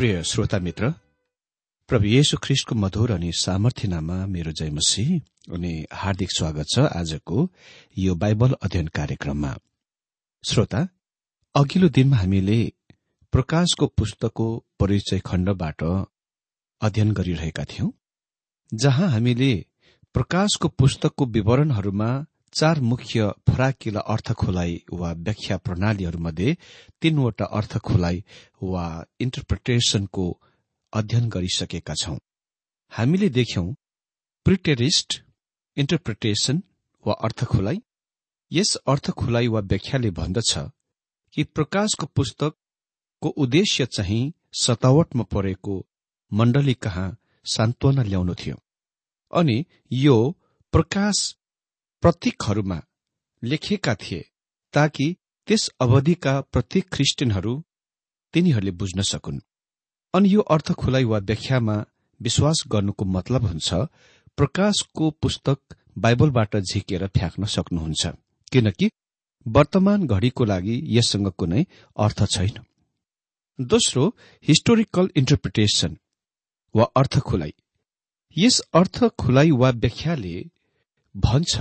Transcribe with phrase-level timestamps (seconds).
[0.00, 0.88] प्रिय श्रोता मित्र
[1.88, 5.04] प्रभु येशु ख्रिस्टको मधुर अनि सामर्थ्यनामा मेरो जयमसी
[5.52, 7.48] अनि हार्दिक स्वागत छ आजको
[7.98, 9.52] यो बाइबल अध्ययन कार्यक्रममा।
[10.44, 10.88] श्रोता
[11.54, 12.72] अघिल्लो दिनमा हामीले
[13.32, 14.46] प्रकाशको पुस्तकको
[14.80, 15.82] परिचय खण्डबाट
[16.80, 17.90] अध्ययन गरिरहेका थियौं
[18.72, 19.66] जहाँ हामीले
[20.14, 26.56] प्रकाशको पुस्तकको विवरणहरूमा चार मुख्य फराकिला अर्थ खोलाइ वा व्याख्या प्रणालीहरूमध्ये
[27.02, 28.22] तीनवटा अर्थ खोलाइ
[28.62, 28.86] वा
[29.20, 30.24] इन्टरप्रिटेशनको
[30.92, 32.16] अध्ययन गरिसकेका छौं।
[32.92, 33.66] हामीले देख्यौं
[34.46, 35.22] प्रिटेरिस्ट
[35.76, 36.62] इन्टरप्रिटेशन
[37.06, 37.78] वा अर्थ खोलाइ
[38.52, 40.58] यस अर्थ खोलाइ वा व्याख्याले भन्दछ
[41.34, 45.74] कि प्रकाशको पुस्तकको उद्देश्य चाहिँ सतावटमा परेको
[46.32, 47.08] मण्डली कहाँ
[47.44, 48.56] सान्त्वना ल्याउनु थियो।
[49.32, 50.16] अनि यो
[50.72, 51.36] प्रकाश
[52.02, 52.80] प्रतीकहरूमा
[53.42, 54.20] लेखिएका थिए
[54.74, 55.06] ताकि
[55.48, 57.52] त्यस अवधिका प्रत्येक ख्रिस्टियनहरू
[58.34, 59.40] तिनीहरूले बुझ्न सकुन्।
[60.14, 61.76] अनि यो अर्थ खुलाइ वा व्याख्यामा
[62.20, 63.68] विश्वास गर्नुको मतलब हुन्छ
[64.38, 65.58] प्रकाशको पुस्तक
[65.98, 68.06] बाइबलबाट झिकेर फ्याँक्न सक्नुहुन्छ
[68.52, 68.90] किनकि
[69.46, 71.64] वर्तमान घड़ीको लागि यससँग कुनै
[71.96, 72.56] अर्थ छैन।
[73.58, 74.06] दोस्रो
[74.48, 75.96] हिस्टोरिकल इन्टरप्रिटेशन
[76.74, 77.52] वा अर्थ खुलाइ
[78.36, 80.34] यस अर्थ खुलाइ वा व्याख्याले
[81.14, 81.60] भन्छ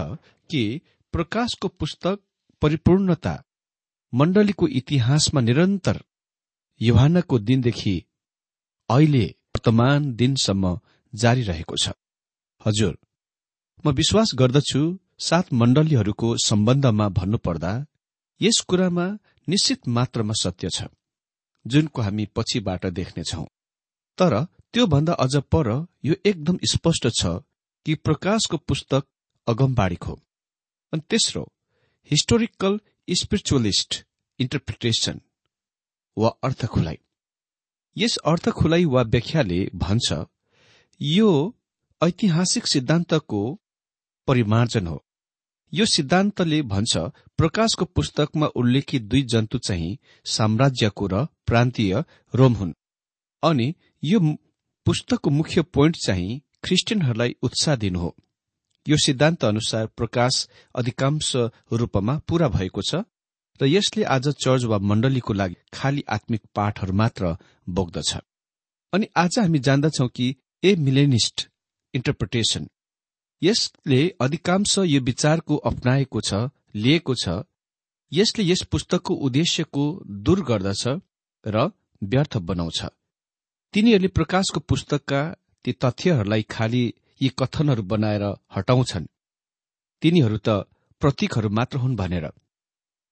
[0.49, 0.81] कि
[1.13, 2.19] प्रकाशको पुस्तक
[2.61, 3.33] परिपूर्णता
[4.13, 6.03] मण्डलीको इतिहासमा निरन्तर
[6.81, 7.95] युहानको दिनदेखि
[8.89, 10.79] अहिले वर्तमान दिनसम्म
[11.13, 11.89] जारी रहेको छ।
[12.65, 12.97] हजुर
[13.85, 14.81] म विश्वास गर्दछु
[15.19, 17.73] सात मण्डलीहरूको सम्बन्धमा भन्नुपर्दा
[18.41, 19.05] यस कुरामा
[19.47, 20.87] निश्चित मात्रामा सत्य छ
[21.65, 23.43] जुनको हामी पछिबाट देख्नेछौ।
[24.17, 24.33] तर
[24.73, 25.67] त्योभन्दा अझ पर
[26.05, 27.25] यो एकदम स्पष्ट छ
[27.85, 29.03] कि प्रकाशको पुस्तक
[29.47, 30.13] अगमबाडीको
[30.93, 31.43] अनि तेस्रो
[32.11, 34.03] हिस्टोरिकल स्पिरिचुअलिस्ट
[34.39, 35.21] इन्टरप्रिटेशन
[36.17, 36.97] वा अर्थ खुलाइ
[37.97, 40.25] यस अर्थ खुलाइ वा व्याख्याले भन्छ
[41.01, 41.29] यो
[42.01, 43.41] ऐतिहासिक सिद्धान्तको
[44.27, 45.05] परिमार्जन हो।
[45.73, 46.97] यो सिद्धान्तले भन्छ
[47.37, 52.03] प्रकाशको पुस्तकमा उल्लेखित दुई जन्तु चाहिँ साम्राज्यको र प्रान्तीय
[52.35, 52.73] रोम हुन्।
[53.43, 54.19] अनि यो
[54.85, 58.15] पुस्तकको मुख्य पोइन्ट चाहिँ ख्रिस्टियनहरूलाई उत्साह दिनु हो।
[58.89, 60.35] यो सिद्धान्त अनुसार प्रकाश
[60.75, 61.31] अधिकांश
[61.71, 63.01] रूपमा पूरा भएको छ
[63.59, 67.35] र यसले आज चर्च वा मण्डलीको लागि खाली आत्मिक पाठहरू मात्र
[67.69, 68.11] बोक्दछ।
[68.93, 70.27] अनि आज हामी जान्दछौ कि
[70.63, 71.47] ए मिलेनिस्ट
[71.93, 72.67] इन्टरप्रिटेशन
[73.41, 76.33] यसले अधिकांश यो विचारको अप्नाएको छ
[76.75, 77.43] लिएको छ।
[78.11, 79.83] यसले यस पुस्तकको उद्देश्यको
[80.25, 80.83] दूर गर्दछ
[81.45, 81.69] र
[82.01, 82.79] व्यर्थ बनाउँछ।
[83.73, 85.21] तिनीहरूले प्रकाशको पुस्तकका
[85.65, 86.83] ती तथ्यहरूलाई खालि
[87.21, 88.23] यी कथनहरू बनाएर
[88.55, 89.05] हटाउँछन्।
[90.01, 90.49] तिनीहरू त
[90.99, 92.27] प्रतीकहरू मात्र हुन् भनेर।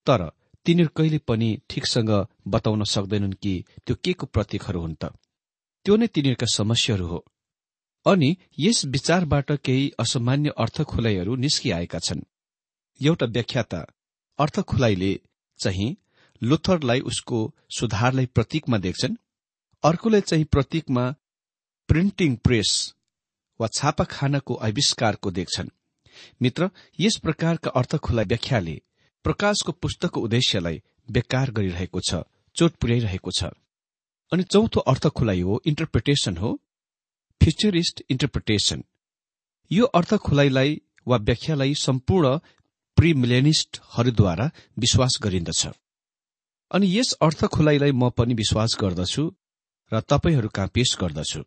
[0.06, 0.31] तर
[0.65, 5.06] तिनीहरू कहिले पनि ठिकसँग बताउन सक्दैनन् कि त्यो के को प्रतीकहरू हुन् त।
[5.86, 7.25] त्यो नै तिनीहरूका समस्याहरू हो।
[8.06, 12.21] अनि यस विचारबाट केही असामान्य अर्थ खुलाइहरू निस्किआएका छन्।
[13.01, 13.86] एउटा व्याख्याता
[14.39, 15.21] अर्थ खुलाइले
[15.57, 15.95] चाहिँ
[16.44, 19.15] लुथरलाई उसको सुधारलाई प्रतीकमा देख्छन्।
[19.83, 21.15] अर्कोले चाहिँ प्रतीकमा
[21.88, 22.95] प्रिन्टिङ प्रेस
[23.59, 25.69] वा छापाखानाको आविष्कारको देख्छन्।
[26.42, 26.69] मित्र
[27.00, 28.81] यस प्रकारका अर्थ खुला व्याख्याले
[29.25, 32.21] प्रकाशको पुस्तकको उद्देश्यलाई बेकार गरिरहेको छ
[32.56, 33.44] चोट पुर्याइरहेको छ।
[34.31, 36.54] अनि चौथो अर्थ खुलाइ हो इन्टरप्रिटेशन हो
[37.42, 38.83] फ्युचरिस्ट इन्टरप्रिटेशन
[39.71, 42.38] यो अर्थ खुलाइलाई वा व्याख्यालाई सम्पूर्ण
[42.98, 45.68] प्रिमिलेनिस्टहरूद्वारा विश्वास गरिन्दछ।
[46.71, 49.24] अनि यस अर्थ खुलाइलाई म पनि विश्वास गर्दछु
[49.92, 51.42] र तपाईँहरू कहाँ पेश गर्दछु।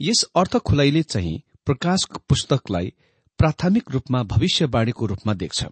[0.00, 2.92] यस अर्थ खुलाइले चाहिँ प्रकाश पुस्तकलाई
[3.38, 5.64] प्राथमिक रूपमा भविष्यवाणीको रूपमा देख्छ।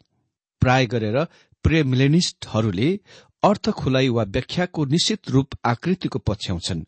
[0.61, 1.25] प्राय गरेर
[1.63, 3.01] प्रेमिलेनिस्टहरूले
[3.43, 6.85] अर्थ खुलाइ वा व्याख्याको निश्चित रूप आकृतिको पछ्याउँछन्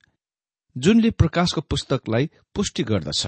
[0.77, 3.27] जुनले प्रकाशको पुस्तकलाई पुष्टि गर्दछ।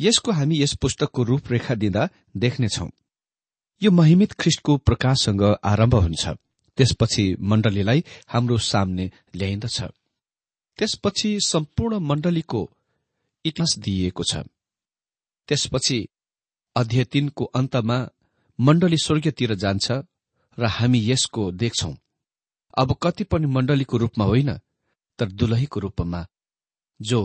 [0.00, 2.88] यसको हामी यस पुस्तकको रूपरेखा दिँदा देख्नेछौ।
[3.82, 6.28] यो महिमित ख्रिस्टको प्रकाशसँग आरम्भ हुन्छ।
[6.78, 9.82] त्यसपछि मण्डलीलाई हाम्रो सामने ल्याइन्दछ।
[10.78, 12.70] त्यसपछि सम्पूर्ण मण्डलीको
[13.44, 14.44] इतिहास दिइएको छ।
[15.48, 15.98] त्यसपछि
[16.76, 17.98] अध्यय तीनको अन्तमा
[18.58, 19.90] मण्डली स्वर्गीयतिर जान्छ
[20.58, 21.92] र हामी यसको देख्छौ।
[22.78, 24.50] अब कति पनि मण्डलीको रूपमा होइन
[25.18, 26.26] तर दुलहीको रूपमा
[27.00, 27.20] जो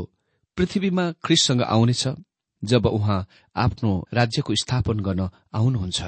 [0.57, 2.07] पृथ्वीमा ख्रिससँग आउनेछ
[2.63, 3.19] जब उहाँ
[3.55, 6.01] आफ्नो राज्यको स्थापन गर्न आउनुहुन्छ।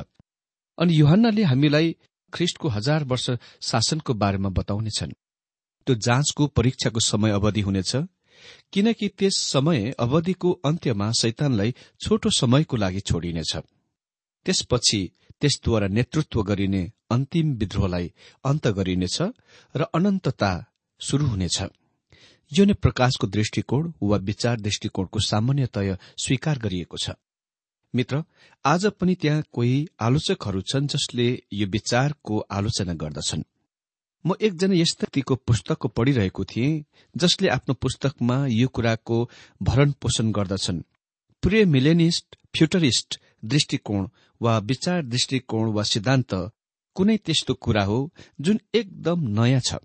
[0.77, 1.95] अनि युहन्नाले हामीलाई
[2.33, 3.29] ख्रिस्टको हजार वर्ष
[3.61, 5.11] शासनको बारेमा बताउनेछन्।
[5.87, 7.95] त्यो जाँचको परीक्षाको समय अवधि हुनेछ
[8.73, 13.57] किनकि त्यस समय अवधिको अन्त्यमा शैतानलाई छोटो समयको लागि छोडिनेछ।
[14.45, 15.01] त्यसपछि
[15.41, 18.11] त्यसद्वारा नेतृत्व गरिने अन्तिम विद्रोहलाई
[18.45, 19.17] अन्त गरिनेछ
[19.75, 20.51] र अनन्तता
[21.01, 21.57] शुरू हुनेछ।
[22.51, 27.09] यो नै प्रकाशको दृष्टिकोण वा विचार दृष्टिकोणको सामान्यतय स्वीकार गरिएको छ।
[27.93, 28.23] मित्र
[28.65, 33.43] आज पनि त्यहाँ कोही आलोचकहरू छन् जसले यो विचारको आलोचना गर्दछन्।
[34.25, 36.83] म एकजना यस्ता पुस्तकको पढिरहेको थिएँ
[37.15, 39.17] जसले आफ्नो पुस्तकमा यो कुराको
[39.63, 40.81] भरण पोषण गर्दछन्।
[41.43, 44.07] प्रिय मिलेनिस्ट फ्युटरिस्ट दृष्टिकोण
[44.41, 46.33] वा विचार दृष्टिकोण वा सिद्धान्त
[46.95, 47.99] कुनै त्यस्तो कुरा हो
[48.41, 49.79] जुन एकदम नयाँ छ।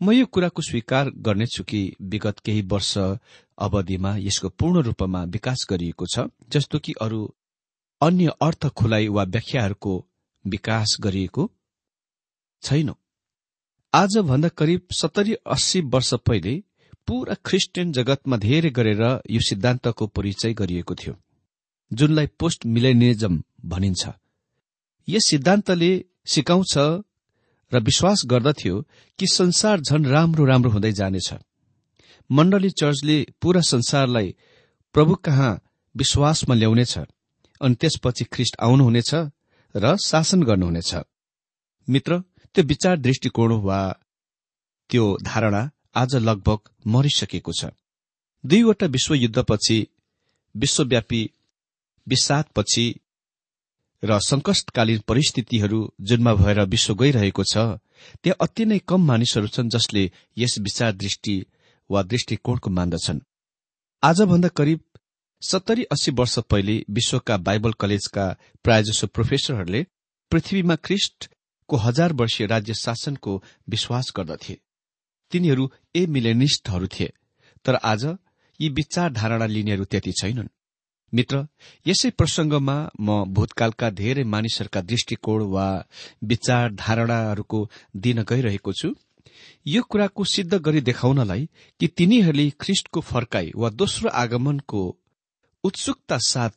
[0.00, 6.06] म यो कुराको स्वीकार गर्नेछु कि विगत केही वर्ष अवधिमा यसको पूर्ण रूपमा विकास गरिएको
[6.06, 7.20] छ जस्तो कि अरू
[8.00, 9.94] अन्य अर्थ खुलाइ वा व्याख्याहरूको
[10.44, 11.50] विकास गरिएको
[12.62, 12.90] छैन
[13.92, 16.54] आजभन्दा करिब सत्तरी अस्सी वर्ष पहिले
[17.06, 21.14] पूरा ख्रिस्टियन जगतमा धेरै गरेर यो सिद्धान्तको परिचय गरिएको थियो
[21.90, 24.02] जुनलाई पोस्ट मिलेनिजम भनिन्छ।
[25.08, 25.92] यस सिद्धान्तले
[26.26, 26.74] सिकाउँछ
[27.72, 28.74] र विश्वास गर्दथ्यो
[29.18, 31.28] कि संसार झन राम्रो राम्रो हुँदै जानेछ।
[32.30, 34.34] मण्डली चर्चले पूरा संसारलाई
[34.94, 35.52] प्रभु कहाँ
[35.94, 36.94] विश्वासमा ल्याउनेछ
[37.60, 39.10] अनि त्यसपछि ख्रिष्ट आउनुहुनेछ
[39.74, 40.94] र शासन गर्नुहुनेछ।
[41.88, 42.22] मित्र
[42.54, 43.80] त्यो विचार दृष्टिकोण वा
[44.90, 45.62] त्यो धारणा
[45.94, 47.64] आज लगभग मरिसकेको छ।
[48.44, 49.78] दुईवटा विश्वयुद्धपछि
[50.54, 51.22] विश्वव्यापी
[52.06, 52.86] विषादपछि
[54.02, 57.56] र संकटकालीन परिस्थितिहरू जुनमा भएर विश्व गइरहेको छ
[58.22, 61.36] त्यहाँ अति नै कम मानिसहरू छन् जसले यस विचार दृष्टि
[61.90, 63.20] वा दृष्टिकोणको मान्दछन्।
[64.02, 64.80] आजभन्दा करिब
[65.42, 68.24] सत्तरी अस्सी वर्ष पहिले विश्वका बाइबल कलेजका
[68.64, 69.86] प्रायजसो प्रोफेसरहरूले
[70.32, 70.76] पृथ्वीमा
[71.70, 74.58] ख्रिष्टको हजार वर्षीय राज्य शासनको विश्वास गर्दथे।
[75.32, 77.12] तिनीहरू ए मिलेनिस्टहरू थिए
[77.64, 78.04] तर आज
[78.60, 80.48] यी विचारधारणा लिनेहरू त्यति छैनन्।
[81.12, 81.46] मित्र
[81.86, 85.66] यसै प्रसंगमा म भूतकालका धेरै मानिसहरूका दृष्टिकोण वा
[86.24, 87.60] विचारधारणाहरूको
[87.96, 88.94] दिन गइरहेको छु।
[89.66, 91.48] यो कुराको सिद्ध गरी देखाउनलाई
[91.80, 94.82] कि तिनीहरूले ख्रिष्टको फर्काई वा दोस्रो आगमनको
[95.64, 96.50] उत्सुकता साथ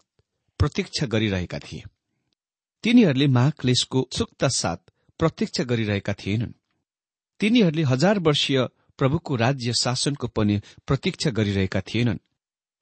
[0.59, 1.83] प्रतीक्षा गरिरहेका थिए।
[2.83, 6.51] तिनीहरूले महाक्लेशको उत्सुकता साथ प्रतीक्षा गरिरहेका थिएनन्।
[7.39, 8.67] तिनीहरूले हजार वर्षीय
[8.97, 12.17] प्रभुको राज्य शासनको पनि प्रतीक्षा गरिरहेका थिएनन्।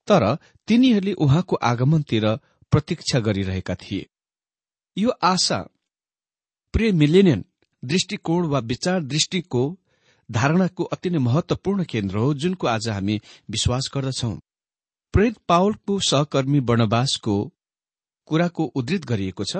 [0.07, 2.25] तर तिनीहरूले उहाँको आगमनतिर
[2.71, 4.07] प्रतीक्षा गरिरहेका थिए।
[4.97, 5.59] यो आशा
[6.73, 7.45] प्रे मिलेनियन
[7.85, 9.77] दृष्टिकोण वा विचार दृष्टिको
[10.31, 14.31] धारणाको अति नै महत्वपूर्ण केन्द्र हो जुनको आज हामी विश्वास गर्दछौ।
[15.13, 17.35] प्रेत पावलको सहकर्मी वर्णवासको
[18.25, 19.57] कुराको उद्धृत गरिएको छ।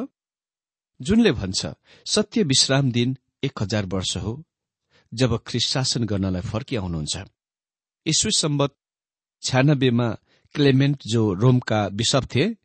[1.01, 1.65] जुनले भन्छ
[2.05, 4.33] सत्य विश्राम दिन एक हजार वर्ष हो
[5.11, 7.23] जब ख्रिस शासन गर्नलाई फर्किआउनुहुन्छ।
[8.05, 8.75] ईश्वर सम्बत
[9.43, 10.09] छ्यानब्बेमा
[10.55, 12.55] क्लेमेन्ट जो रोमका बिसप थिए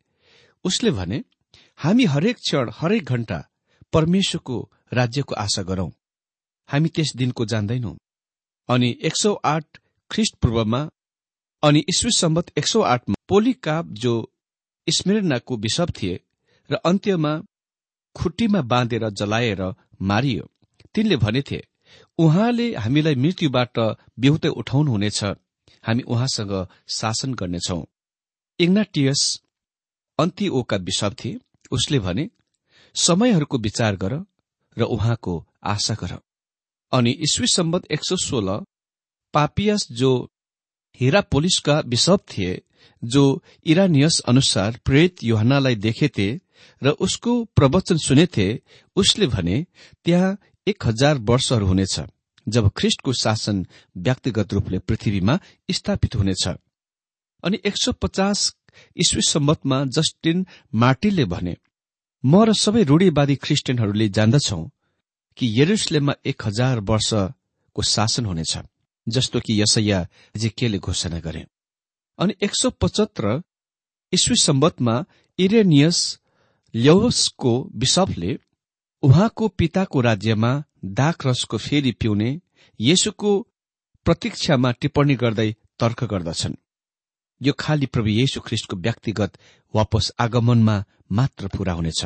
[0.65, 1.23] उसले भने
[1.79, 3.39] हामी हरेक क्षण हरेक घण्टा
[3.93, 4.57] परमेश्वरको
[4.93, 5.89] राज्यको आशा गरौं।
[6.69, 7.95] हामी त्यस दिनको जान्दैनौ।
[8.69, 9.77] अनि एक सौ आठ
[10.11, 10.87] ख्रिस्ट पूर्वमा
[11.63, 14.13] अनि ईश्वर सम्बत एक सौ आठमा पोलिकाप जो
[14.87, 16.19] स्मेरनाको बिसप थिए
[16.69, 17.33] र अन्त्यमा
[18.17, 19.61] खुट्टीमा बाँधेर जलाएर
[20.01, 20.49] मारियो।
[20.95, 21.59] तिनले भनेथे
[22.17, 23.77] उहाँले हामीलाई मृत्युबाट
[24.19, 25.23] बिउतै उठाउनुहुनेछ।
[25.83, 26.53] हामी उहाँसँग
[26.87, 27.79] शासन गर्नेछौ।
[28.59, 29.21] इग्नाटियस
[30.19, 31.39] अन्तिओका बिसप थिए।
[31.71, 32.29] उसले भने
[32.95, 34.13] समयहरूको विचार गर
[34.77, 35.33] र उहाँको
[35.63, 36.11] आशा गर।
[36.91, 38.65] अनि इस्वी सम्बत एक सौ सोह्र
[39.33, 40.11] पापियस जो
[40.99, 42.61] हिरापोलिसका बिसप थिए
[43.03, 43.23] जो
[43.65, 46.27] इरानियस अनुसार प्रेत युहनालाई देखेथे
[46.83, 48.47] र उसको प्रवचन सुनेथे
[48.95, 49.65] उसले भने
[50.05, 50.37] त्यहाँ
[50.67, 51.99] एक हजार वर्षहरू हुनेछ
[52.47, 53.65] जब ख्रिस्टको शासन
[53.97, 55.39] व्यक्तिगत रूपले पृथ्वीमा
[55.71, 56.47] स्थापित हुनेछ।
[57.43, 58.55] अनि एक सौ पचास
[58.95, 60.45] इस्वी सम्मतमा जस्टिन
[60.75, 61.55] मार्टिनले भने
[62.25, 64.63] म र सबै रूढीवादी ख्रिस्टियनहरूले जान्दछौ
[65.37, 68.57] कि यरुसलेममा एक हजार वर्षको शासन हुनेछ
[69.07, 70.07] जस्तो कि यसैया
[70.57, 71.45] केले घोषणा गरे
[72.19, 73.41] अनि एक सौ पचहत्तर
[74.13, 75.05] इस्वी सम्बतमा
[75.39, 76.19] इरेनियस
[76.77, 78.37] ल्याओसको विशपले
[79.03, 80.51] उहाँको पिताको राज्यमा
[80.85, 82.29] दाक रसको फेरि पिउने
[82.79, 83.31] येसुको
[84.05, 86.55] प्रतीक्षामा टिप्पणी गर्दै तर्क गर्दछन्।
[87.41, 89.37] यो खाली प्रभु येशु ख्रिस्टको व्यक्तिगत
[89.73, 92.05] वापस आगमनमा मात्र पूरा हुनेछ।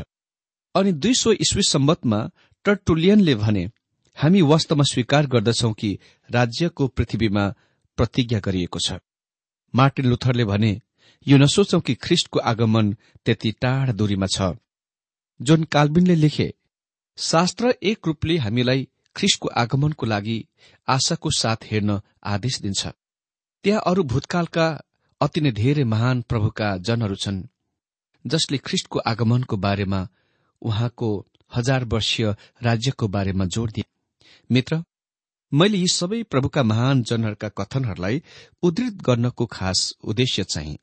[0.75, 2.19] अनि दुई सौ इस्वी सम्बतमा
[2.65, 3.63] टर्टुलियनले भने
[4.17, 5.89] हामी वास्तवमा स्वीकार गर्दछौ कि
[6.31, 7.43] राज्यको पृथ्वीमा
[7.97, 8.99] प्रतिज्ञा गरिएको छ।
[9.73, 10.71] मार्टिन लुथरले भने
[11.27, 12.93] यो नसोचौ कि ख्रिस्टको आगमन
[13.25, 14.53] त्यति टाढा दूरीमा छ।
[15.39, 16.53] जोन काल्बिनले लेखे
[17.17, 20.37] शास्त्र एक रूपले हामीलाई ख्रिस्टको आगमनको लागि
[20.87, 22.87] आशाको साथ हेर्न आदेश दिन्छ।
[23.65, 24.67] त्यहाँ अरू भूतकालका
[25.21, 27.43] अति नै धेरै महान प्रभुका जनहरू छन्
[28.25, 30.07] जसले ख्रिस्टको आगमनको बारेमा
[30.61, 31.09] उहाँको
[31.51, 33.85] हजार वर्षीय राज्यको बारेमा जोड़ दिए।
[34.49, 34.83] मित्र
[35.53, 38.21] मैले यी सबै प्रभुका महान जनहरूका कथनहरूलाई
[38.63, 40.75] उद्धृत गर्नको खास उद्देश्य चाहिँ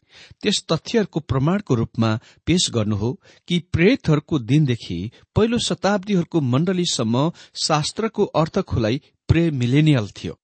[0.43, 2.11] त्यस तथ्यहरूको प्रमाणको रूपमा
[2.47, 3.13] पेश गर्नु हो
[3.49, 4.99] कि प्रेतहरूको दिनदेखि
[5.37, 7.31] पहिलो शताब्दीहरूको मण्डलीसम्म
[7.65, 10.35] शास्त्रको अर्थ खुलाई प्रे मिलेनियल थियो।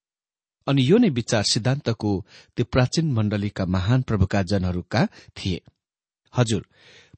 [0.67, 2.11] अनि यो नै विचार सिद्धान्तको
[2.57, 5.05] त्यो प्राचीन मण्डलीका महान प्रभुका जनहरूका
[5.37, 5.61] थिए।
[6.33, 6.65] हजुर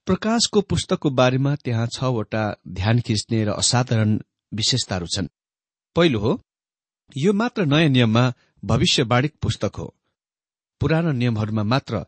[0.06, 4.20] प्रकाशको पुस्तकको बारेमा त्यहाँ छवटा ध्यान खिच्ने र असाधारण
[4.54, 5.28] विशेषताहरू छन्।
[5.96, 6.34] पहिलो हो
[7.16, 8.34] यो मात्र नयाँ नियममा
[8.64, 9.94] भविष्यवाणी पुस्तक हो।
[10.82, 12.06] पुरानो नियमहरूमा मात्र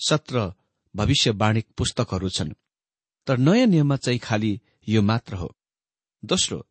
[0.00, 0.52] सत्र
[0.94, 2.52] भविष्यवाणी पुस्तकहरू छन्
[3.26, 4.52] तर नयाँ नियममा चाहिँ खालि
[4.88, 5.48] यो मात्र हो।
[6.22, 6.66] दोस्रो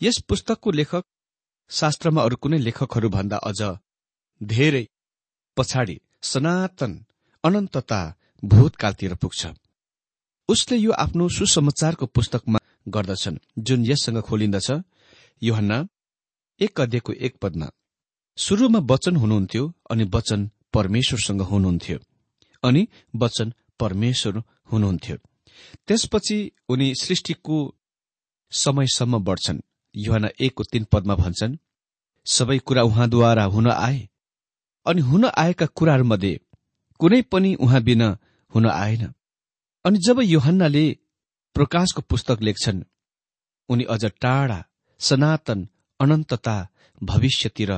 [0.00, 1.04] यस पुस्तकको लेखक
[1.70, 3.60] शास्त्रमा अरू कुनै लेखकहरूभन्दा अझ
[4.40, 4.84] धेरै
[5.56, 6.92] पछाडि सनातन
[7.44, 8.00] अनन्तता
[8.42, 9.46] भूतकालतिर पुग्छ।
[10.48, 14.68] उसले यो आफ्नो सुसमाचारको पुस्तकमा गर्दछन् जुन यससँग खोलिन्दछ।
[15.42, 15.78] योहन्ना
[16.60, 17.70] एक अध्ययको एक पदमा
[18.38, 21.98] सुरुमा वचन हुनुहुन्थ्यो अनि वचन परमेश्वरसँग हुनुहुन्थ्यो
[22.62, 22.86] अनि
[23.16, 25.16] वचन परमेश्वर हुनुहुन्थ्यो।
[25.86, 26.38] त्यसपछि
[26.68, 27.56] उनी सृष्टिको
[28.52, 29.60] समयसम्म बढ्छन्।
[29.94, 31.56] युहान एकको तीन पदमा भन्छन्
[32.26, 34.08] सबै कुरा उहाँद्वारा हुन आए
[34.86, 36.34] अनि हुन आएका कुराहरूमध्ये
[37.00, 38.08] कुनै पनि उहाँ बिना
[38.52, 39.02] हुन आएन।
[39.84, 40.86] अनि जब योहन्नाले
[41.56, 42.82] प्रकाशको पुस्तक लेख्छन्
[43.68, 44.64] उनी अझ टाढा
[45.00, 45.68] सनातन
[46.00, 46.56] अनन्तता
[47.02, 47.72] भविष्यतिर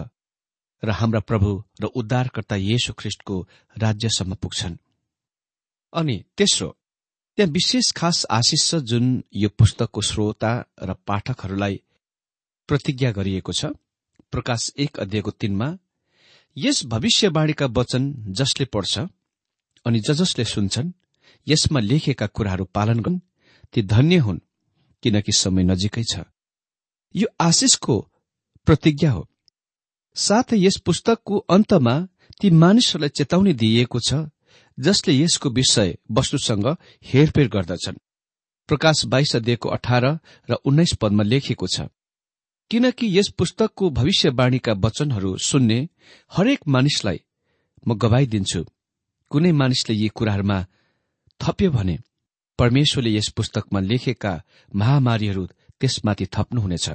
[0.83, 1.51] र हाम्रा प्रभु
[1.83, 3.41] र उद्धारकर्ता येशु ख्रिष्टको
[3.77, 4.77] राज्यसम्म पुग्छन्।
[5.93, 6.69] अनि तेस्रो
[7.39, 11.81] त्यहाँ विशेष खास आशिष छ जुन यो पुस्तकको श्रोता र पाठकहरूलाई
[12.69, 13.73] प्रतिज्ञा गरिएको छ
[14.33, 15.69] प्रकाश एक अध्यायको तिनमा
[16.57, 18.99] यस भविष्यवाणीका वचन जसले पढ्छ
[19.87, 20.93] अनि ज जसले सुन्छन्
[21.47, 23.21] यसमा लेखेका कुराहरू पालन गरून्
[23.73, 24.39] ती धन्य हुन्
[25.03, 26.21] किनकि समय नजिकै छ।
[27.15, 27.97] यो आशिषको
[28.67, 29.29] प्रतिज्ञा हो।
[30.17, 31.95] साथै यस पुस्तकको अन्तमा
[32.41, 34.27] ती मानिसहरूलाई चेतावनी दिइएको छ
[34.79, 36.67] जसले यसको विषय वस्तुसँग
[37.05, 38.03] हेरफेर गर्दछन्।
[38.69, 40.05] प्रकाश बाइस अध्ययको अठार
[40.49, 41.89] र उन्नाइस पदमा लेखिएको छ
[42.71, 45.79] किनकि यस पुस्तकको भविष्यवाणीका वचनहरू सुन्ने
[46.31, 47.21] हरेक मानिसलाई
[47.89, 48.65] म गवाई दिन्छु
[49.31, 50.59] कुनै मानिसले यी कुराहरूमा
[51.41, 51.97] थप्यो भने
[52.59, 54.33] परमेश्वरले यस पुस्तकमा लेखेका
[54.75, 55.47] महामारीहरू
[55.81, 56.89] त्यसमाथि थप्नुहुनेछ।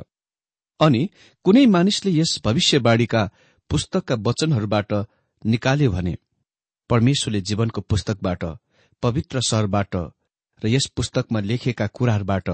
[0.80, 1.02] अनि
[1.46, 3.22] कुनै मानिसले यस भविष्यवाणीका
[3.70, 4.92] पुस्तकका वचनहरूबाट
[5.46, 6.14] निकाल्यो भने
[6.90, 8.44] परमेश्वरले जीवनको पुस्तकबाट
[9.04, 9.96] पवित्र सहरबाट
[10.62, 12.50] र यस पुस्तकमा लेखेका कुराहरूबाट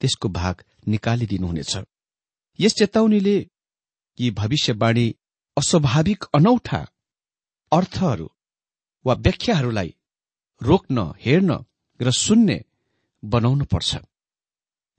[0.00, 1.74] त्यसको भाग निकालिदिनुहुनेछ।
[2.58, 3.36] यस चेतावनीले
[4.18, 5.06] यी भविष्यवाणी
[5.56, 6.80] अस्वाभाविक अनौठा
[7.72, 8.26] अर्थहरू
[9.04, 9.90] वा व्याख्याहरूलाई
[10.60, 11.50] रोक्न हेर्न
[12.00, 12.58] र सुन्ने
[13.22, 13.90] बनाउनु पर्छ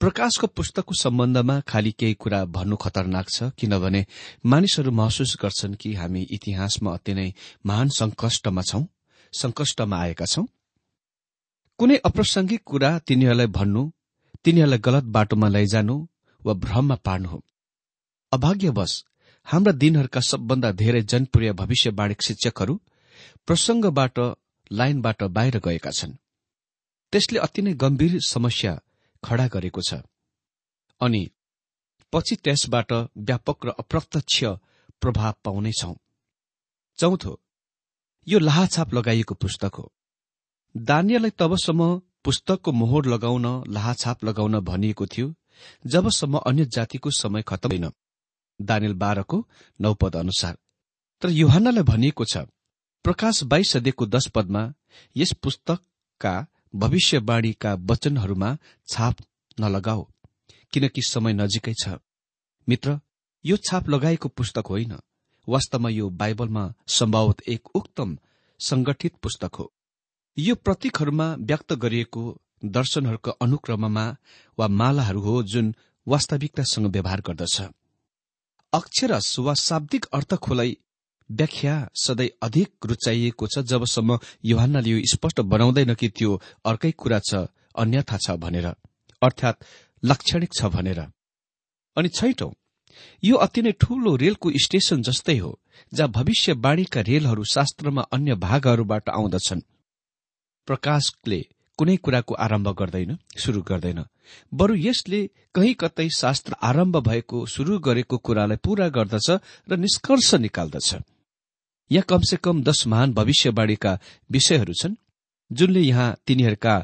[0.04, 4.02] प्रकाशको पुस्तकको सम्बन्धमा खालि केही कुरा भन्नु खतरनाक छ किनभने
[4.46, 7.34] मानिसहरू महसुस गर्छन् कि हामी इतिहासमा अति नै
[7.66, 8.84] महान संकष्टमा छौं
[9.34, 10.46] संकष्टमा आएका छौं।
[11.80, 13.84] कुनै अप्रासंगिक कुरा तिनीहरूलाई भन्नु
[14.44, 15.96] तिनीहरूलाई गलत बाटोमा लैजानु
[16.42, 17.44] वा भ्रममा पार्नु हो।
[18.32, 19.04] अभाग्यवश
[19.48, 22.82] हाम्रा दिनहरूका सबभन्दा धेरै जनप्रिय भविष्यवाणी शिक्षकहरू
[23.48, 24.20] प्रसंगबाट
[24.72, 26.20] लाइनबाट बाहिर गएका छन्।
[27.14, 28.82] त्यसले अति नै गम्भीर समस्या
[29.24, 30.02] खड़ा गरेको छ।
[31.02, 31.22] अनि
[32.14, 34.44] पछि त्यसबाट व्यापक र अप्रत्यक्ष
[35.02, 35.94] प्रभाव पाउनेछौ
[37.00, 37.34] चौथो
[38.28, 39.92] यो लाहाछाप लगाइएको पुस्तक हो।
[40.76, 45.34] दानियालाई तबसम्म पुस्तकको मोहोर लगाउन लाहाछाप लगाउन भनिएको थियो
[45.86, 47.92] जबसम्म अन्य जातिको समय खतम होइन
[48.60, 49.38] दानियल बाह्रको
[49.80, 50.58] नौ पद अनुसार।
[51.22, 52.38] तर युहानलाई भनिएको छ
[53.06, 54.62] प्रकाश बाइस सदेको दश पदमा
[55.16, 56.34] यस पुस्तकका
[56.76, 58.58] भविष्यवाणीका वचनहरूमा
[58.88, 59.16] छाप
[59.60, 60.04] नलगाओ
[60.74, 61.90] किनकि समय नजिकै छ।
[62.68, 63.00] मित्र
[63.46, 64.94] यो छाप लगाएको पुस्तक होइन।
[65.48, 68.18] वास्तवमा यो बाइबलमा सम्भवत एक उक्तम
[68.60, 69.72] संगठित पुस्तक हो।
[70.38, 72.24] यो प्रतीकहरूमा व्यक्त गरिएको
[72.66, 74.06] दर्शनहरूको अनुक्रममा
[74.58, 75.76] वा मालाहरू हो जुन
[76.08, 77.62] वास्तविकतासँग व्यवहार गर्दछ।
[78.74, 80.78] अक्षरस वा शाब्दिक अर्थ खोलाई
[81.30, 87.48] व्याख्या सधैँ अधिक रुचाइएको छ जबसम्म युहानले यो स्पष्ट बनाउँदैन कि त्यो अर्कै कुरा छ
[87.76, 88.68] अन्यथा छ भनेर।
[89.22, 89.64] अर्थात्
[90.04, 91.00] लाक्षणिक छ भनेर।
[91.98, 92.52] अनि छैटौं
[93.24, 95.60] यो अति नै ठूलो रेलको स्टेशन जस्तै हो
[95.94, 99.62] जहाँ भविष्यवाणीका रेलहरू शास्त्रमा अन्य भागहरूबाट आउँदछन्।
[100.68, 101.42] प्रकाशले
[101.80, 104.04] कुनै कुराको आरम्भ गर्दैन शुरू गर्दैन।
[104.54, 105.20] बरु यसले
[105.56, 109.30] कहीँ कतै शास्त्र आरम्भ भएको शुरू गरेको कुरालाई पूरा गर्दछ
[109.70, 110.90] र निष्कर्ष निकाल्दछ।
[111.94, 113.98] यहाँ कमसे कम दश महान भविष्यवाणीका
[114.32, 114.96] विषयहरू छन्
[115.52, 116.76] जुनले यहाँ तिनीहरूका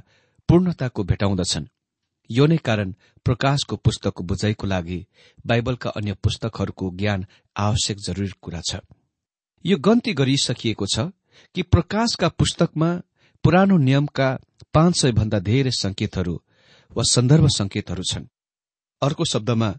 [0.49, 1.65] पूर्णताको भेटाउँदछन्।
[2.29, 2.93] यो नै कारण
[3.25, 5.05] प्रकाशको पुस्तकको बुझाइको लागि
[5.45, 7.25] बाइबलका अन्य पुस्तकहरूको ज्ञान
[7.57, 8.79] आवश्यक जरुरी कुरा छ।
[9.65, 11.09] यो गन्ती गरिसकिएको छ
[11.55, 12.89] कि प्रकाशका पुस्तकमा
[13.43, 14.29] पुरानो नियमका
[14.73, 16.35] पाँच सय भन्दा धेरै संकेतहरू
[16.91, 18.25] वा सन्दर्भ संकेतहरू छन्।
[19.01, 19.73] अर्को शब्दमा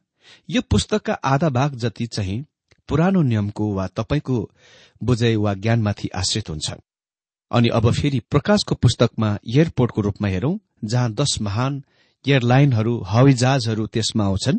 [0.49, 2.45] यो पुस्तकका आधा भाग जति चाहिँ
[2.91, 4.37] पुरानो नियमको वा तपाईँको
[5.01, 6.71] बुझाइ वा ज्ञानमाथि आश्रित हुन्छ।
[7.51, 11.83] अनि अब फेरि प्रकाशको पुस्तकमा एयरपोर्टको रूपमा हेरौं जहाँ दश महान
[12.25, 14.59] एयरलाइनहरू हवाई जहाजहरू त्यसमा आउँछन्।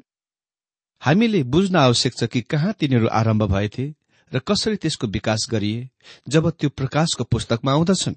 [1.01, 3.85] हामीले बुझ्न आवश्यक छ कि कहाँ तिनीहरू आरम्भ भएथे
[4.31, 5.89] र कसरी त्यसको विकास गरिए
[6.29, 8.15] जब त्यो प्रकाशको पुस्तकमा आउँदछन्।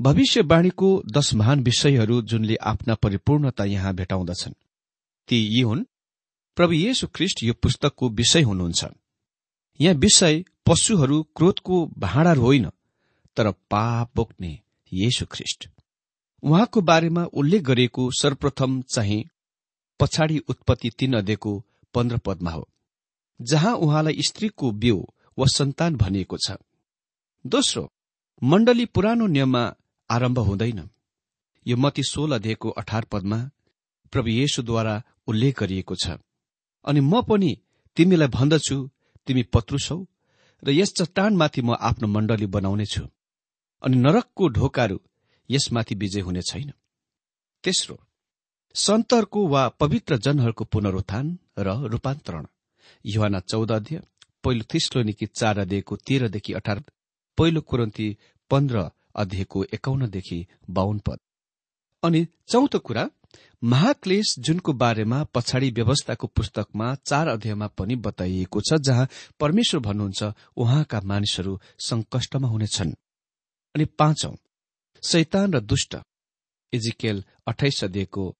[0.00, 4.54] भविष्यवाणीको दश महान विषयहरू जुनले आफ्ना परिपूर्णता यहाँ भेटाउँदछन्
[5.28, 5.84] ती यी हुन्
[6.56, 8.84] प्रभु येशु ख्रिष्ट यो पुस्तकको विषय हुनुहुन्छ।
[9.80, 12.68] यहाँ विषय पशुहरू क्रोधको भाँडाहरू होइन
[13.36, 14.58] तर पाप बोक्ने
[14.92, 15.68] येशु ख्रिष्ट।
[16.42, 19.22] उहाँको बारेमा उल्लेख गरिएको सर्वप्रथम चाहिँ
[20.00, 21.52] पछाडि उत्पत्ति तीन अध्ययको
[21.94, 22.68] पन्ध्र पदमा हो
[23.40, 24.98] जहाँ उहाँलाई स्त्रीको बिउ
[25.38, 26.56] वा सन्तान भनिएको छ।
[27.44, 27.90] दोस्रो
[28.42, 29.62] मण्डली पुरानो नियममा
[30.10, 30.88] आरम्भ हुँदैन।
[31.66, 33.38] यो मती सोल अध्ययको अठार पदमा
[34.12, 36.18] प्रभु येशुद्वारा उल्लेख गरिएको छ।
[36.84, 37.56] अनि म पनि
[37.96, 38.76] तिमीलाई भन्दछु
[39.28, 39.88] तिमी पत्रुस
[40.62, 43.04] र यस चट्टानमाथि म आफ्नो मण्डली बनाउनेछु
[43.82, 44.98] अनि नरकको ढोकाहरू
[45.50, 46.70] यसमाथि विजय हुने छैन।
[47.64, 47.96] तेस्रो
[48.74, 51.26] सन्तहरूको वा पवित्र जनहरूको पुनरुत्थान
[51.58, 52.46] र रूपान्तरण।
[53.04, 54.00] युवाना चौध अध्यय
[54.44, 56.82] पहिलो थिस्लोनिकी चार अध्ययको तेह्रदेखि अठार
[57.38, 58.08] पहिलो कुरन्ती
[58.50, 58.76] पन्ध्र
[59.14, 60.38] अध्ययको एकाउन्नदेखि
[60.70, 61.18] बाहुन पद।
[62.02, 63.04] अनि चौथो कुरा
[63.62, 69.08] महाक्लेश जुनको बारेमा पछाडि व्यवस्थाको पुस्तकमा चार अध्यायमा पनि बताइएको छ जहाँ
[69.40, 70.22] परमेश्वर भन्नुहुन्छ
[70.56, 72.92] उहाँका मानिसहरू संकष्टमा हुनेछन्।
[73.74, 74.34] अनि पाँचौं
[75.02, 75.96] शैतान र दुष्ट।
[76.72, 78.36] इजिकेल अठाइस अध्ययको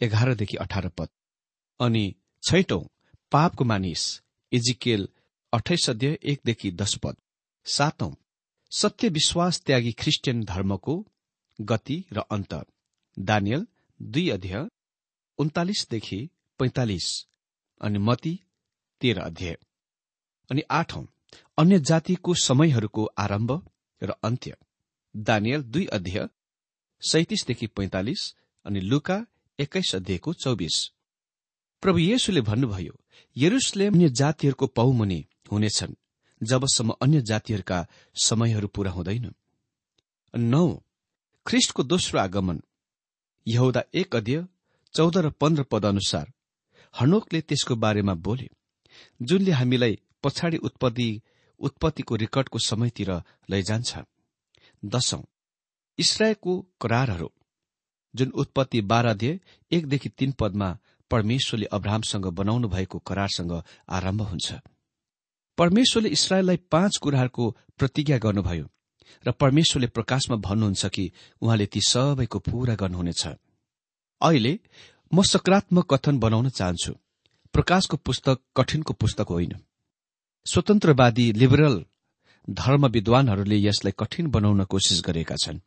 [0.00, 1.08] एघारदेखि अठार पद।
[1.80, 2.82] अनि छैटौं
[3.32, 5.08] पापको मानिस। इजिकेल
[5.52, 7.16] अठाइस अध्यय एकदेखि दश पद।
[7.66, 8.12] सातौं
[8.72, 11.04] सत्य विश्वास त्यागी ख्रिस्टियन धर्मको
[11.60, 12.54] गति र अन्त
[13.18, 13.66] दानियल
[14.00, 14.68] दुई अध्यय
[15.38, 16.18] उन्तालिसदेखि
[16.60, 17.06] पैंतालिस
[17.80, 18.34] अनि मती
[19.00, 19.56] तेह्र अध्याय।
[20.50, 21.04] अनि आठौं
[21.58, 23.50] अन्य जातिको समयहरूको आरम्भ
[24.02, 24.56] र अन्त्य।
[25.14, 26.28] दानियल दुई अध्यय
[27.02, 28.34] सैतिसदेखि पैंतालिस
[28.66, 29.26] अनि लुका
[29.58, 30.76] एक्काइस अध्ययको चौबिस।
[31.82, 32.94] प्रभु येशुले भन्नुभयो
[33.36, 35.20] यरुसलेम अन्य जातिहरूको पौमुनि
[35.52, 35.94] हुनेछन्
[36.40, 39.32] जबसम्म अन्य जातिहरूका समयहरू पूरा हुँदैन।
[40.34, 40.66] नौ
[41.46, 42.62] ख्रिष्टको दोस्रो आगमन
[43.46, 44.44] यहुदा एक अध्यय
[44.94, 46.32] चौध र पन्ध्र पद अनुसार
[46.94, 48.48] हनोकले त्यसको बारेमा बोले
[49.22, 51.08] जुनले हामीलाई पछाडि उत्पत्ति
[51.60, 53.10] उत्पत्तिको रेकर्डको समयतिर
[53.50, 53.98] लैजान्छ।
[54.82, 55.22] दशौं
[55.98, 57.30] इसरायलको करारहरू
[58.14, 59.38] जुन उत्पत्ति बाह्र अध्यय
[59.70, 60.68] एकदेखि तीन पदमा
[61.10, 63.52] परमेश्वरले अब्राहमसँग बनाउनु भएको करारसँग
[63.88, 64.54] आरम्भ हुन्छ।
[65.58, 67.44] परमेश्वरले इसरायललाई पाँच कुराहरूको
[67.78, 68.66] प्रतिज्ञा गर्नुभयो।
[69.26, 73.26] र परमेश्वरले प्रकाशमा भन्नुहुन्छ कि उहाँले ती सबैको पूरा गर्नुहुनेछ।
[74.22, 74.58] अहिले
[75.14, 76.92] म सकारात्मक कथन बनाउन चाहन्छु।
[77.52, 79.52] प्रकाशको पुस्तक कठिनको पुस्तक होइन।
[80.46, 81.84] स्वतन्त्रवादी लिबरल
[82.50, 85.60] धर्म विद्वानहरूले यसलाई कठिन बनाउन कोसिस गरेका छन्।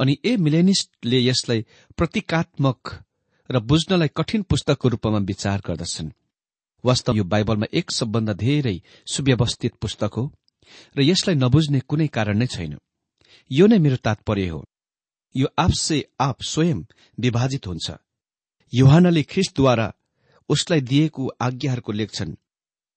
[0.00, 1.66] अनि ए मिलेनिस्टले यसलाई
[1.96, 3.04] प्रतीकात्मक
[3.50, 6.12] र बुझ्नलाई कठिन पुस्तकको रूपमा विचार गर्दछन्।
[6.84, 10.32] वास्तव यो बाइबलमा एक सबभन्दा धेरै सुव्यवस्थित पुस्तक हो।
[10.96, 12.78] र यसलाई नबुझ्ने कुनै कारण नै छैन।
[13.50, 14.64] यो नै मेरो तात्पर्य हो।
[15.36, 16.82] यो आपसे आप स्वयं
[17.20, 17.90] विभाजित हुन्छ।
[18.74, 19.94] युहानले ख्रिस्टद्वारा
[20.48, 22.34] उसलाई दिएको आज्ञाहरूको लेख्छन्।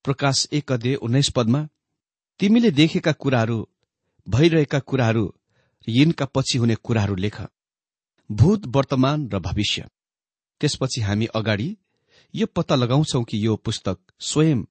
[0.04, 1.68] प्रकाश एक अध्यय उन्नाइस पदमा
[2.40, 3.70] तिमीले देखेका कुराहरू
[4.30, 5.36] भइरहेका कुराहरू
[5.90, 7.42] यिनका पछि हुने कुराहरू लेख।
[8.32, 9.90] भूत वर्तमान र भविष्य।
[10.62, 11.78] त्यसपछि हामी अगाडि
[12.36, 14.64] यो पत्ता लगाउँछौ कि यो पुस्तक स्वयं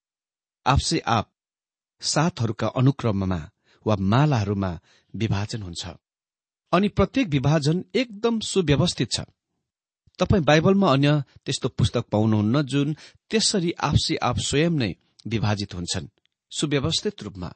[0.66, 1.29] आपसे आप
[2.00, 3.50] साथहरूका अनुक्रममा
[3.86, 4.80] वा मालाहरूमा
[5.14, 5.88] विभाजन हुन्छ।
[6.72, 9.20] अनि प्रत्येक विभाजन एकदम सुव्यवस्थित छ।
[10.18, 12.96] तपाईँ बाइबलमा अन्य त्यस्तो पुस्तक पाउनुहुन्न जुन
[13.30, 14.94] त्यसरी आफसे आफ स्वयं नै
[15.26, 16.08] विभाजित हुन्छन्
[16.50, 17.54] सुव्यवस्थित रूपमा।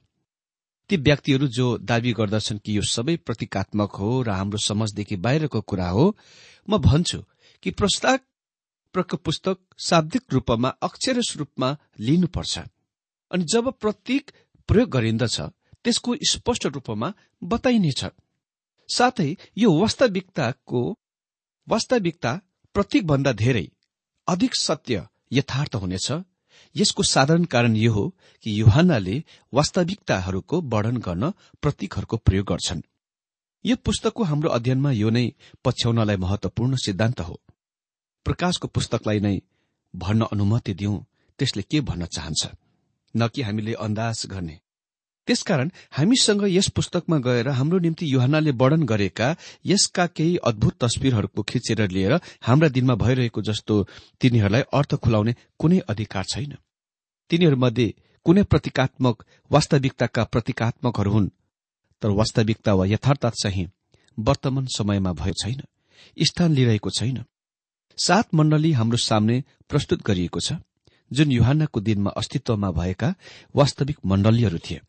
[0.89, 5.89] ती व्यक्तिहरू जो दावी गर्दछन् कि यो सबै प्रतीकात्मक हो र हाम्रो समाजदेखि बाहिरको कुरा
[5.89, 6.17] हो
[6.69, 7.25] म भन्छु
[7.63, 8.19] कि प्रस्ताव
[8.95, 12.59] पुस्तक शाब्दिक रूपमा अक्षरस रूपमा लिनुपर्छ।
[13.35, 14.31] अनि जब प्रतीक
[14.69, 15.41] प्रयोग गरिन्दछ
[15.85, 17.13] त्यसको स्पष्ट रूपमा
[17.45, 18.05] बताइनेछ।
[18.89, 20.83] साथै यो वास्तविकताको
[21.69, 22.33] वास्तविकता
[22.75, 23.67] प्रतीकभन्दा धेरै
[24.29, 26.09] अधिक सत्य यथार्थ हुनेछ।
[26.77, 28.05] यसको साधारण कारण यो हो
[28.43, 29.17] कि युहानले
[29.53, 31.31] वास्तविकताहरूको वर्णन गर्न
[31.63, 32.83] प्रतीकहरूको प्रयोग गर्छन्।
[33.65, 35.27] यो पुस्तकको हाम्रो अध्ययनमा यो नै
[35.65, 37.41] पछ्याउनलाई महत्वपूर्ण सिद्धान्त हो।
[38.27, 39.37] प्रकाशको पुस्तकलाई नै
[39.95, 41.05] भन्न अनुमति दिउँ
[41.39, 42.43] त्यसले के भन्न चाहन्छ?
[43.17, 44.59] न कि हामीले अन्दाज गर्ने।
[45.29, 49.29] त्यसकारण हामीसँग यस पुस्तकमा गएर हाम्रो निम्ति युहानले वर्णन गरेका
[49.67, 53.75] यसका केही अद्भुत तस्विरहरूको खिचेर लिएर हाम्रा दिनमा भइरहेको जस्तो
[54.21, 56.53] तिनीहरूलाई अर्थ खुलाउने कुनै अधिकार छैन।
[57.31, 57.95] तिनीहरूमध्ये
[58.27, 61.29] कुनै प्रतीकात्मक वास्तविकताका प्रतीकात्मकहरू हुन्
[62.03, 63.67] तर वास्तविकता वा यथार्थ चाहिँ
[64.19, 65.63] वर्तमान समयमा भयो छैन
[66.17, 67.25] स्थान लिइरहेको छैन।
[67.99, 70.53] सात मण्डली हाम्रो सामने प्रस्तुत गरिएको छ।
[71.13, 73.15] जुन युहानको दिनमा अस्तित्वमा भएका
[73.57, 74.81] वास्तविक मण्डलीहरू थिए।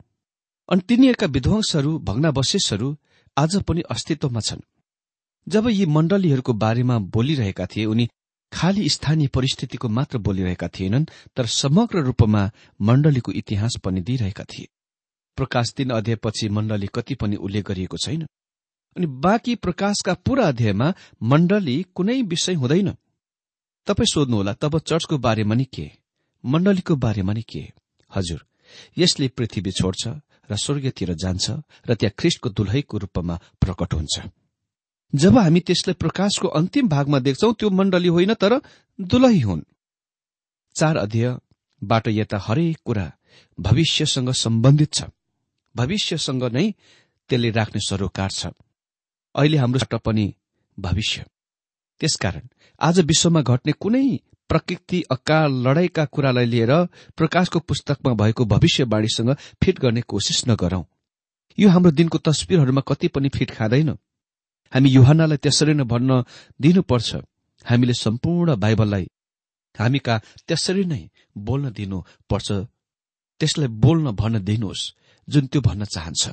[0.68, 2.96] अनि तिनीहरूका विध्वंसहरू भग्नावशेषहरू
[3.36, 4.60] आज पनि अस्तित्वमा छन्।
[5.48, 8.08] जब यी मण्डलीहरूको बारेमा बोलिरहेका थिए उनी
[8.52, 12.50] खाली स्थानीय परिस्थितिको मात्र बोलिरहेका थिएनन् तर समग्र रूपमा
[12.82, 14.68] मण्डलीको इतिहास पनि दिइरहेका थिए।
[15.36, 18.22] प्रकाश तीन अध्यायपछि मण्डली कति पनि उल्लेख गरिएको छैन।
[18.96, 22.94] अनि बाँकी प्रकाशका पूरा अध्यायमा मण्डली कुनै विषय हुँदैन।
[23.86, 26.05] तपाईँ सोध्नुहोला तब चर्चको बारेमा नि के?
[26.46, 27.72] मण्डलीको बारेमा नि के?
[28.16, 28.46] हजुर
[28.98, 30.08] यसले पृथ्वी छोड्छ
[30.50, 31.50] र स्वर्गतिर जान्छ
[31.88, 34.20] र त्यहाँ ख्रिष्टको दुलैको रूपमा प्रकट हुन्छ।
[35.14, 38.60] जब हामी त्यसलाई प्रकाशको अन्तिम भागमा देख्छौ त्यो मण्डली होइन तर
[39.00, 39.62] दुलही हुन्।
[40.76, 43.12] चार अध्ययबाट यता हरेक कुरा
[43.60, 45.02] भविष्यसँग सम्बन्धित छ।
[45.76, 46.74] भविष्यसँग नै
[47.28, 48.46] त्यसले राख्ने सरोकार छ।
[49.34, 50.34] अहिले हाम्रो पनि
[50.78, 51.24] भविष्य।
[52.00, 52.48] त्यसकारण
[52.80, 56.72] आज विश्वमा घट्ने कुनै प्रकृति अकाल लडाईँका कुरालाई लिएर
[57.16, 60.82] प्रकाशको पुस्तकमा भएको भविष्यवाणीसँग फिट गर्ने कोसिस नगरौं।
[61.58, 63.90] यो हाम्रो दिनको तस्विरहरूमा कति पनि फिट खाँदैन।
[64.72, 66.24] हामी युहानलाई त्यसरी नै भन्न
[66.60, 67.16] दिनुपर्छ।
[67.64, 69.06] हामीले सम्पूर्ण बाइबललाई
[69.78, 71.02] हामी कहाँ त्यसरी नै
[71.38, 72.52] बोल्न दिनुपर्छ।
[73.40, 74.92] त्यसलाई बोल्न भन्न दिनुहोस्
[75.28, 76.30] जुन त्यो भन्न चाहन्छ।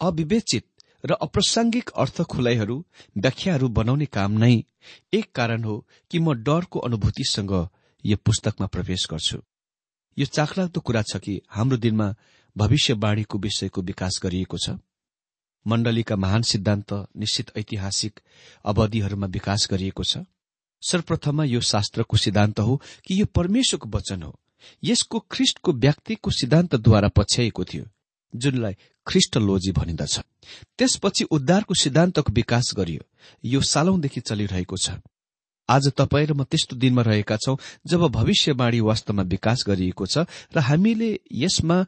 [0.00, 0.66] अविवेचित
[1.04, 2.76] र अप्रासङ्गिक अर्थ खुलाइहरू
[3.18, 4.64] व्याख्याहरू बनाउने काम नै
[5.12, 5.76] एक कारण हो
[6.10, 7.52] कि म डरको अनुभूतिसँग
[8.04, 9.38] यो पुस्तकमा प्रवेश गर्छु।
[10.16, 12.14] यो चाखलाग्दो कुरा छ कि हाम्रो दिनमा
[12.56, 14.78] भविष्यवाणीको विषयको विकास गरिएको छ।
[15.66, 18.20] मण्डलीका महान सिद्धान्त निश्चित ऐतिहासिक
[18.64, 20.26] अवधिहरूमा विकास गरिएको छ।
[20.82, 24.38] सर्वप्रथममा यो शास्त्रको सिद्धान्त हो कि यो परमेश्वरको वचन हो।
[24.82, 27.84] यसको ख्रिष्टको व्यक्तिको सिद्धान्तद्वारा पछ्याइएको थियो
[28.34, 28.74] जुनलाई
[29.06, 30.20] ख्रिष्टलोजी भनिन्दछ।
[30.78, 33.02] त्यसपछि उद्धारको सिद्धान्तको विकास गरियो।
[33.44, 35.00] यो सालौंदेखि चलिरहेको छ।
[35.68, 40.58] आज तपाईँ र म त्यस्तो दिनमा रहेका छौं जब भविष्यवाणी वास्तवमा विकास गरिएको छ र
[40.58, 41.78] हामीले यसमा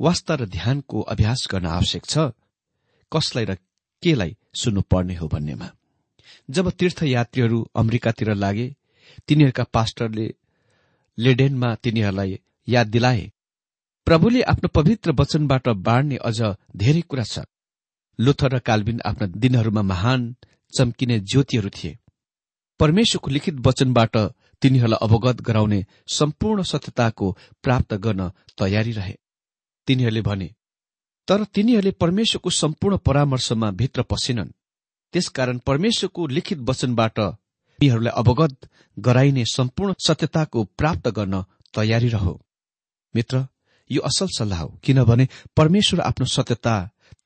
[0.00, 2.18] वास्ता र ध्यानको अभ्यास गर्न आवश्यक छ।
[3.12, 3.54] कसलाई र
[4.02, 5.68] केलाई सुन्नुपर्ने हो भन्नेमा।
[6.50, 8.66] जब तीर्थयात्रीहरू अमेरिकातिर लागे
[9.28, 10.26] तिनीहरूका पास्टरले
[11.18, 13.30] लेडेनमा तिनीहरूलाई याद दिलाए
[14.06, 16.38] प्रभुले आफ्नो पवित्र वचनबाट बाँड्ने अझ
[16.76, 17.38] धेरै कुरा छ।
[18.18, 20.34] लुथर र काल्विन आफ्ना दिनहरूमा महान
[20.72, 21.98] चम्किने ज्योतिहरू थिए।
[22.80, 24.16] परमेश्वरको लिखित वचनबाट
[24.62, 27.26] तिनीहरूलाई अवगत गराउने सम्पूर्ण सत्यताको
[27.62, 29.14] प्राप्त गर्न तयारी रहे।
[29.88, 30.48] तिनीहरूले भने
[31.28, 34.54] तर तिनीहरूले परमेश्वरको सम्पूर्ण परामर्शमा भित्र पसेनन्।
[35.14, 37.18] त्यसकारण परमेश्वरको लिखित वचनबाट
[37.78, 41.42] तिनीहरूलाई अवगत गराइने सम्पूर्ण सत्यताको प्राप्त गर्न
[41.74, 42.26] तयारी रह।
[43.14, 43.46] मित्र
[43.90, 46.74] यो असल सल्लाह हो किनभने परमेश्वर आफ्नो सत्यता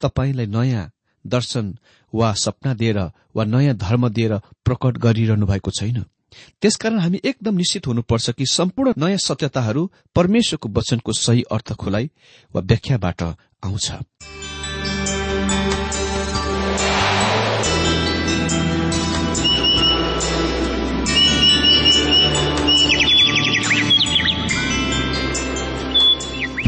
[0.00, 0.90] तपाईँलाई नयाँ
[1.26, 1.78] दर्शन
[2.14, 2.98] वा सपना दिएर
[3.36, 6.04] वा नयाँ धर्म दिएर प्रकट गरिरहनु भएको छैन।
[6.62, 12.10] त्यसकारण हामी एकदम निश्चित हुनुपर्छ कि सम्पूर्ण नयाँ सत्यताहरू परमेश्वरको वचनको सही अर्थ खुलाइ
[12.54, 13.22] वा व्याख्याबाट
[13.64, 13.92] आउँछ।